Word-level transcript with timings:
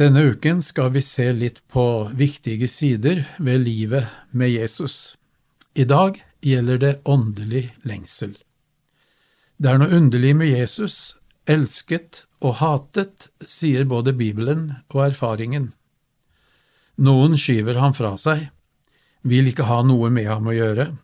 Denne 0.00 0.22
uken 0.32 0.62
skal 0.64 0.94
vi 0.94 1.02
se 1.04 1.26
litt 1.36 1.58
på 1.68 1.82
viktige 2.16 2.64
sider 2.72 3.18
ved 3.36 3.66
livet 3.66 4.06
med 4.32 4.48
Jesus. 4.48 5.18
I 5.76 5.84
dag 5.84 6.16
gjelder 6.40 6.78
det 6.80 6.92
åndelig 7.04 7.66
lengsel. 7.84 8.32
Det 9.60 9.68
er 9.68 9.82
noe 9.82 9.92
underlig 9.92 10.30
med 10.38 10.48
Jesus, 10.54 11.18
elsket 11.44 12.22
og 12.40 12.56
hatet, 12.62 13.28
sier 13.44 13.84
både 13.84 14.16
Bibelen 14.16 14.70
og 14.88 15.02
erfaringen. 15.10 15.68
Noen 16.96 17.36
skyver 17.36 17.76
ham 17.76 17.92
fra 17.92 18.14
seg, 18.16 18.48
vil 19.20 19.52
ikke 19.52 19.68
ha 19.68 19.82
noe 19.84 20.08
med 20.08 20.30
ham 20.32 20.48
å 20.48 20.56
gjøre. 20.56 20.94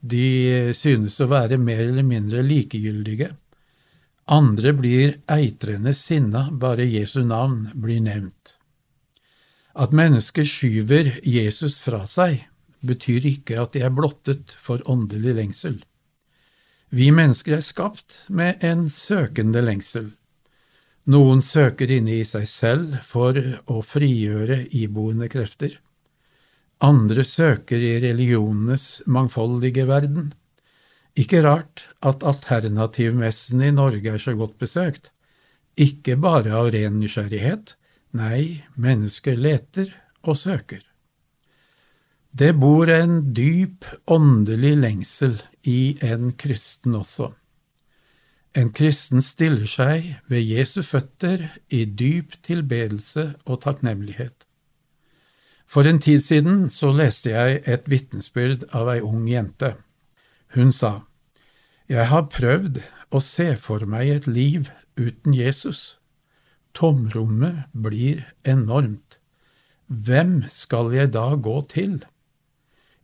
De 0.00 0.72
synes 0.72 1.20
å 1.20 1.28
være 1.28 1.60
mer 1.60 1.84
eller 1.84 2.08
mindre 2.08 2.40
likegyldige. 2.48 3.34
Andre 4.30 4.72
blir 4.72 5.16
eitrende 5.26 5.94
sinna 5.94 6.48
bare 6.50 6.84
Jesu 6.86 7.24
navn 7.26 7.70
blir 7.74 8.00
nevnt. 8.00 8.56
At 9.74 9.92
mennesker 9.92 10.44
skyver 10.46 11.16
Jesus 11.24 11.78
fra 11.82 12.04
seg, 12.06 12.44
betyr 12.86 13.26
ikke 13.26 13.58
at 13.62 13.74
de 13.74 13.82
er 13.82 13.94
blottet 13.94 14.54
for 14.60 14.82
åndelig 14.90 15.34
lengsel. 15.38 15.78
Vi 16.92 17.08
mennesker 17.10 17.56
er 17.56 17.64
skapt 17.64 18.26
med 18.28 18.62
en 18.62 18.88
søkende 18.92 19.62
lengsel. 19.64 20.12
Noen 21.08 21.40
søker 21.42 21.90
inne 21.90 22.20
i 22.20 22.26
seg 22.28 22.44
selv 22.46 23.00
for 23.08 23.38
å 23.66 23.80
frigjøre 23.82 24.66
iboende 24.76 25.26
krefter. 25.32 25.80
Andre 26.82 27.24
søker 27.26 27.80
i 27.82 27.96
religionenes 28.02 29.00
mangfoldige 29.06 29.88
verden. 29.88 30.30
Ikke 31.18 31.42
rart 31.44 31.88
at 32.00 32.24
alternativmessen 32.24 33.60
i 33.60 33.72
Norge 33.74 34.14
er 34.14 34.22
så 34.22 34.34
godt 34.36 34.56
besøkt. 34.60 35.10
Ikke 35.76 36.16
bare 36.16 36.52
av 36.56 36.70
ren 36.72 36.98
nysgjerrighet, 37.00 37.74
nei, 38.16 38.64
mennesker 38.76 39.36
leter 39.36 39.92
og 40.22 40.38
søker. 40.40 40.80
Det 42.32 42.54
bor 42.56 42.88
en 42.88 43.34
dyp 43.36 43.84
åndelig 44.08 44.72
lengsel 44.80 45.36
i 45.68 45.98
en 46.00 46.32
kristen 46.32 46.96
også. 46.96 47.34
En 48.56 48.70
kristen 48.72 49.20
stiller 49.24 49.68
seg 49.68 50.08
ved 50.28 50.44
Jesu 50.44 50.80
føtter 50.84 51.44
i 51.68 51.84
dyp 51.84 52.38
tilbedelse 52.44 53.34
og 53.44 53.62
takknemlighet. 53.64 54.46
For 55.68 55.88
en 55.88 56.00
tid 56.04 56.20
siden 56.20 56.66
så 56.72 56.90
leste 56.92 57.32
jeg 57.32 57.62
et 57.64 57.88
vitnesbyrd 57.88 58.66
av 58.76 58.90
ei 58.92 59.00
ung 59.00 59.24
jente. 59.28 59.74
Hun 60.54 60.72
sa, 60.72 61.02
Jeg 61.88 62.06
har 62.08 62.28
prøvd 62.28 62.82
å 63.10 63.20
se 63.24 63.54
for 63.56 63.84
meg 63.88 64.08
et 64.12 64.26
liv 64.26 64.68
uten 65.00 65.32
Jesus. 65.32 65.98
Tomrommet 66.76 67.68
blir 67.72 68.26
enormt. 68.44 69.18
Hvem 69.88 70.42
skal 70.52 70.92
jeg 70.92 71.12
da 71.12 71.34
gå 71.36 71.56
til? 71.72 72.02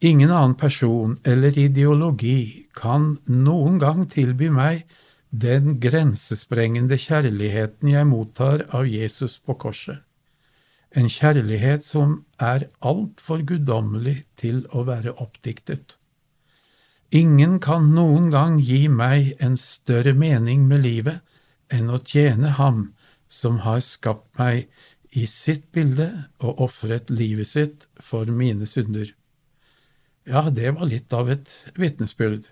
Ingen 0.00 0.32
annen 0.32 0.56
person 0.56 1.18
eller 1.24 1.56
ideologi 1.56 2.66
kan 2.76 3.18
noen 3.24 3.76
gang 3.80 4.04
tilby 4.08 4.48
meg 4.52 4.84
den 5.30 5.78
grensesprengende 5.80 6.96
kjærligheten 7.00 7.90
jeg 7.92 8.08
mottar 8.08 8.64
av 8.72 8.88
Jesus 8.88 9.36
på 9.42 9.56
korset, 9.58 10.00
en 10.94 11.08
kjærlighet 11.10 11.84
som 11.84 12.20
er 12.38 12.68
altfor 12.80 13.42
guddommelig 13.48 14.22
til 14.40 14.62
å 14.70 14.84
være 14.88 15.16
oppdiktet. 15.24 15.96
Ingen 17.14 17.60
kan 17.62 17.92
noen 17.94 18.24
gang 18.32 18.56
gi 18.58 18.88
meg 18.90 19.36
en 19.38 19.54
større 19.60 20.16
mening 20.18 20.64
med 20.66 20.82
livet 20.82 21.20
enn 21.70 21.92
å 21.94 22.00
tjene 22.02 22.50
Ham 22.58 22.88
som 23.30 23.60
har 23.62 23.84
skapt 23.86 24.32
meg 24.40 24.66
i 25.14 25.28
sitt 25.30 25.68
bilde 25.70 26.08
og 26.42 26.64
ofret 26.66 27.12
livet 27.14 27.52
sitt 27.52 27.86
for 28.02 28.26
mine 28.26 28.66
synder. 28.66 29.12
Ja, 30.26 30.48
det 30.50 30.74
var 30.74 30.90
litt 30.90 31.14
av 31.14 31.30
et 31.30 31.54
vitnesbyrd. 31.78 32.50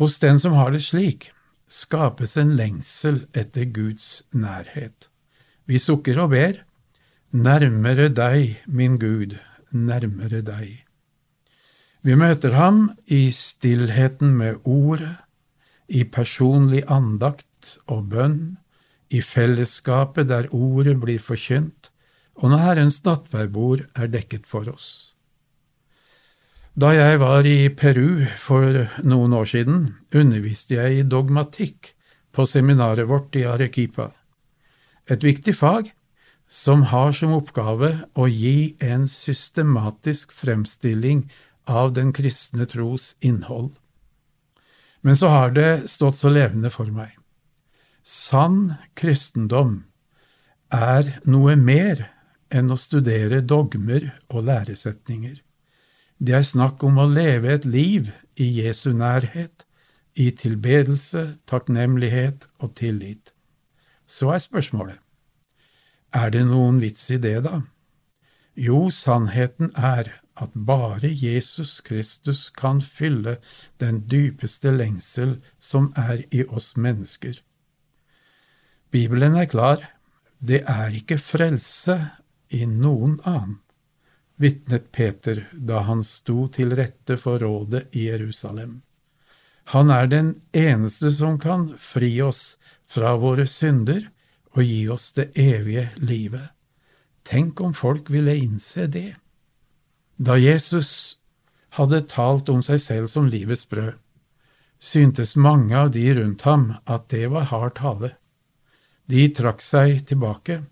Hos 0.00 0.16
den 0.24 0.40
som 0.40 0.56
har 0.56 0.72
det 0.72 0.86
slik, 0.88 1.28
skapes 1.68 2.38
en 2.40 2.56
lengsel 2.56 3.26
etter 3.36 3.68
Guds 3.68 4.22
nærhet. 4.32 5.10
Vi 5.68 5.76
sukker 5.76 6.24
og 6.24 6.32
ber, 6.32 6.62
nærmere 7.36 8.08
deg, 8.08 8.62
min 8.64 8.96
Gud, 8.96 9.36
nærmere 9.68 10.40
deg. 10.40 10.87
Vi 12.06 12.14
møter 12.14 12.54
ham 12.54 12.88
i 13.06 13.28
stillheten 13.34 14.36
med 14.38 14.62
ordet, 14.64 15.16
i 15.88 16.04
personlig 16.04 16.82
andakt 16.92 17.78
og 17.88 18.10
bønn, 18.12 18.58
i 19.08 19.22
fellesskapet 19.24 20.28
der 20.28 20.50
ordet 20.52 20.98
blir 21.00 21.22
forkynt, 21.22 21.88
og 22.36 22.52
når 22.52 22.64
Herrens 22.64 23.00
nattverdbord 23.06 23.86
er 23.96 24.10
dekket 24.12 24.46
for 24.46 24.68
oss. 24.70 25.14
Da 26.78 26.92
jeg 26.94 27.18
var 27.18 27.46
i 27.48 27.70
Peru 27.74 28.28
for 28.38 28.84
noen 29.02 29.32
år 29.34 29.48
siden, 29.50 29.96
underviste 30.14 30.76
jeg 30.76 31.00
i 31.00 31.06
dogmatikk 31.08 31.94
på 32.30 32.46
seminaret 32.46 33.08
vårt 33.08 33.34
i 33.34 33.42
Arequipa, 33.48 34.12
et 35.08 35.24
viktig 35.24 35.56
fag 35.56 35.90
som 36.48 36.86
har 36.92 37.16
som 37.16 37.34
oppgave 37.34 37.90
å 38.14 38.28
gi 38.30 38.76
en 38.84 39.08
systematisk 39.10 40.30
fremstilling 40.36 41.26
av 41.68 41.92
den 41.96 42.12
kristne 42.16 42.66
tros 42.66 43.14
innhold. 43.20 43.76
Men 45.00 45.16
så 45.16 45.30
har 45.30 45.54
det 45.54 45.88
stått 45.90 46.18
så 46.18 46.32
levende 46.32 46.70
for 46.74 46.90
meg. 46.92 47.14
Sann 48.02 48.78
kristendom 48.98 49.84
er 50.74 51.18
noe 51.28 51.56
mer 51.56 52.06
enn 52.48 52.72
å 52.72 52.78
studere 52.80 53.40
dogmer 53.44 54.10
og 54.32 54.48
læresetninger. 54.48 55.38
Det 56.18 56.34
er 56.34 56.46
snakk 56.46 56.82
om 56.82 56.98
å 56.98 57.06
leve 57.06 57.52
et 57.54 57.66
liv 57.68 58.10
i 58.40 58.48
Jesu 58.62 58.90
nærhet, 58.96 59.64
i 60.18 60.32
tilbedelse, 60.34 61.38
takknemlighet 61.46 62.48
og 62.58 62.72
tillit. 62.80 63.30
Så 64.08 64.32
er 64.34 64.42
spørsmålet, 64.42 64.98
er 66.16 66.32
det 66.34 66.42
noen 66.48 66.80
vits 66.82 67.04
i 67.14 67.20
det, 67.22 67.36
da? 67.44 67.60
Jo, 68.58 68.88
sannheten 68.90 69.70
er 69.78 70.16
at 70.34 70.54
bare 70.54 71.06
Jesus 71.06 71.78
Kristus 71.86 72.48
kan 72.50 72.80
fylle 72.82 73.36
den 73.78 74.00
dypeste 74.10 74.72
lengsel 74.74 75.36
som 75.62 75.92
er 75.94 76.24
i 76.34 76.42
oss 76.42 76.72
mennesker. 76.74 77.38
Bibelen 78.90 79.36
er 79.38 79.46
klar, 79.46 79.84
det 80.38 80.64
er 80.66 80.90
ikke 80.94 81.20
frelse 81.22 82.00
i 82.50 82.64
noen 82.66 83.18
annen 83.22 83.60
vitnet 84.38 84.90
Peter 84.94 85.44
da 85.52 85.82
han 85.86 86.04
sto 86.06 86.46
til 86.54 86.74
rette 86.78 87.18
for 87.18 87.42
rådet 87.42 87.88
i 87.92 88.06
Jerusalem. 88.08 88.80
Han 89.74 89.90
er 89.90 90.06
den 90.10 90.34
eneste 90.56 91.10
som 91.12 91.38
kan 91.38 91.74
fri 91.78 92.16
oss 92.24 92.56
fra 92.88 93.16
våre 93.20 93.46
synder 93.50 94.06
og 94.54 94.62
gi 94.64 94.86
oss 94.90 95.10
det 95.18 95.30
evige 95.38 95.90
livet. 96.00 96.54
Tenk 97.28 97.60
om 97.60 97.74
folk 97.76 98.08
ville 98.10 98.36
innse 98.40 98.86
det. 98.88 99.18
Da 100.16 100.38
Jesus 100.40 101.18
hadde 101.76 102.06
talt 102.08 102.48
om 102.48 102.62
seg 102.64 102.80
selv 102.80 103.10
som 103.12 103.28
livets 103.28 103.66
brød, 103.68 103.98
syntes 104.80 105.36
mange 105.36 105.76
av 105.76 105.92
de 105.92 106.06
rundt 106.16 106.46
ham 106.48 106.70
at 106.86 107.10
det 107.12 107.26
var 107.34 107.50
hard 107.50 107.76
tale. 107.76 108.14
De 109.10 109.26
trakk 109.34 109.60
seg 109.64 110.06
tilbake 110.08 110.62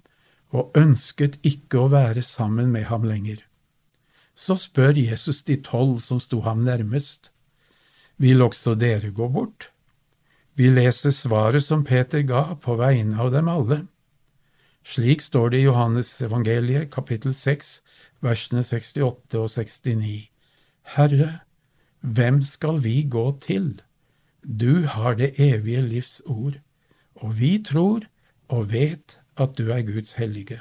og 0.56 0.72
ønsket 0.78 1.36
ikke 1.44 1.82
å 1.82 1.92
være 1.92 2.22
sammen 2.24 2.72
med 2.72 2.88
ham 2.88 3.04
lenger. 3.04 3.42
Så 4.36 4.56
spør 4.60 4.96
Jesus 4.96 5.42
de 5.44 5.58
tolv 5.64 6.00
som 6.04 6.20
sto 6.20 6.42
ham 6.44 6.64
nærmest, 6.64 7.32
vil 8.16 8.40
også 8.44 8.76
dere 8.80 9.10
gå 9.12 9.28
bort? 9.28 9.70
Vi 10.56 10.70
leser 10.72 11.12
svaret 11.12 11.64
som 11.64 11.84
Peter 11.84 12.22
ga 12.24 12.54
på 12.60 12.78
vegne 12.80 13.18
av 13.20 13.32
dem 13.34 13.48
alle. 13.52 13.82
Slik 14.86 15.22
står 15.22 15.50
det 15.50 15.58
i 15.58 15.66
Johannes 15.66 16.12
evangeliet 16.22 16.92
kapittel 16.94 17.34
6 17.34 17.80
versene 18.22 18.62
68 18.62 19.34
og 19.34 19.48
69. 19.50 20.30
Herre, 20.94 21.30
hvem 22.00 22.38
skal 22.46 22.78
vi 22.84 23.00
gå 23.10 23.24
til? 23.42 23.80
Du 24.46 24.86
har 24.86 25.18
det 25.18 25.32
evige 25.42 25.82
livs 25.82 26.20
ord, 26.26 26.60
og 27.18 27.34
vi 27.40 27.58
tror 27.58 28.06
og 28.48 28.70
vet 28.70 29.18
at 29.36 29.58
du 29.58 29.72
er 29.74 29.82
Guds 29.82 30.14
hellige. 30.20 30.60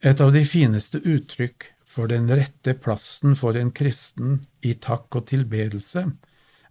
Et 0.00 0.20
av 0.20 0.32
de 0.32 0.46
fineste 0.48 1.02
uttrykk 1.04 1.68
for 1.84 2.08
den 2.08 2.30
rette 2.32 2.72
plassen 2.80 3.36
for 3.36 3.58
en 3.60 3.74
kristen 3.76 4.46
i 4.64 4.72
takk 4.72 5.20
og 5.20 5.28
tilbedelse 5.28 6.06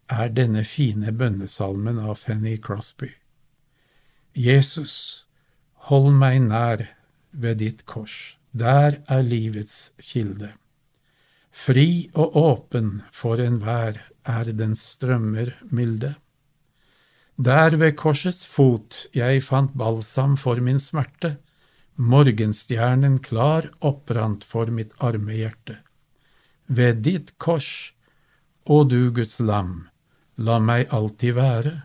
er 0.09 0.33
denne 0.33 0.65
fine 0.65 1.13
bønnesalmen 1.13 2.01
av 2.01 2.17
Fanny 2.23 2.57
Crosby. 2.57 3.11
Jesus, 4.33 5.28
hold 5.89 6.11
meg 6.13 6.43
nær 6.45 6.83
ved 7.33 7.61
ditt 7.63 7.85
kors, 7.89 8.13
der 8.53 8.99
er 9.09 9.23
livets 9.25 9.89
kilde. 9.97 10.51
Fri 11.49 12.11
og 12.13 12.35
åpen 12.37 12.99
for 13.11 13.41
enhver 13.41 13.97
er 14.29 14.51
den 14.53 14.75
strømmer 14.77 15.55
milde. 15.73 16.13
Der 17.41 17.73
ved 17.81 17.95
korsets 17.97 18.45
fot 18.45 19.07
jeg 19.17 19.41
fant 19.41 19.73
balsam 19.73 20.35
for 20.37 20.61
min 20.61 20.79
smerte, 20.79 21.37
morgenstjernen 21.95 23.17
klar 23.25 23.71
opprant 23.81 24.45
for 24.45 24.69
mitt 24.69 24.93
arme 24.99 25.39
hjerte. 25.39 25.79
Ved 26.67 27.01
ditt 27.07 27.33
kors, 27.41 27.93
å 28.69 28.83
du 28.85 29.09
Guds 29.09 29.39
lam, 29.41 29.89
la 30.37 30.59
meg 30.61 30.93
alltid 30.93 31.33
være, 31.39 31.75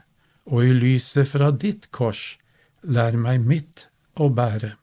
og 0.45 0.69
i 0.69 0.77
lyset 0.77 1.31
fra 1.33 1.49
ditt 1.50 1.89
kors, 1.91 2.37
lær 2.85 3.17
meg 3.17 3.41
mitt 3.49 3.89
å 4.20 4.31
bære. 4.31 4.75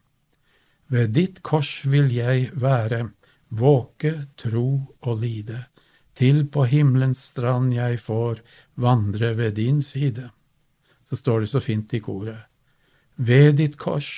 Ved 0.92 1.14
ditt 1.16 1.42
kors 1.48 1.82
vil 1.88 2.12
jeg 2.12 2.50
være, 2.60 3.12
våke, 3.50 4.28
tro 4.40 4.68
og 5.02 5.22
lide, 5.22 5.66
til 6.16 6.44
på 6.52 6.66
himmelens 6.68 7.22
strand 7.32 7.72
jeg 7.76 8.00
får 8.04 8.42
vandre 8.76 9.34
ved 9.40 9.56
din 9.60 9.82
side. 9.82 10.30
Så 11.08 11.16
står 11.20 11.44
det 11.44 11.52
så 11.54 11.62
fint 11.64 11.94
i 11.94 12.02
koret. 12.04 12.48
Ved 13.16 13.58
ditt 13.60 13.78
kors, 13.80 14.12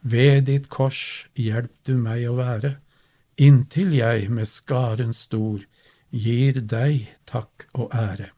ved 0.00 0.46
ditt 0.50 0.68
kors 0.68 1.26
hjelp 1.34 1.72
du 1.88 1.96
meg 1.96 2.28
å 2.28 2.36
være, 2.38 2.76
inntil 3.36 3.92
jeg 3.96 4.30
med 4.32 4.48
skaren 4.48 5.12
stor 5.16 5.64
gir 6.10 6.60
deg 6.60 7.08
takk 7.28 7.66
og 7.74 7.92
ære. 7.94 8.30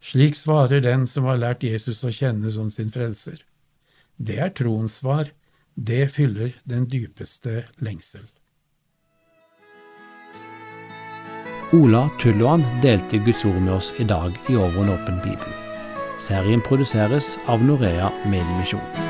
Slik 0.00 0.36
svarer 0.38 0.84
den 0.84 1.06
som 1.10 1.26
har 1.26 1.40
lært 1.40 1.64
Jesus 1.66 2.04
å 2.06 2.12
kjenne 2.14 2.52
som 2.54 2.70
sin 2.70 2.92
frelser. 2.94 3.40
Det 4.16 4.38
er 4.40 4.54
troens 4.56 5.00
svar, 5.02 5.28
det 5.74 6.08
fyller 6.14 6.54
den 6.64 6.86
dypeste 6.88 7.66
lengsel. 7.84 8.24
Ola 11.76 12.06
Tulloan 12.22 12.62
delte 12.82 13.18
Guds 13.26 13.44
ord 13.44 13.58
med 13.60 13.74
oss 13.74 13.90
i 14.00 14.06
dag 14.06 14.32
i 14.48 14.56
Over 14.56 14.84
en 14.84 14.94
åpen 14.94 15.18
bibel. 15.24 15.58
Serien 16.22 16.62
produseres 16.64 17.34
av 17.50 17.64
Norea 17.64 18.12
Mediemisjon. 18.24 19.05